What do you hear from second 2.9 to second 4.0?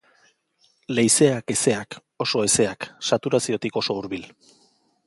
saturaziotik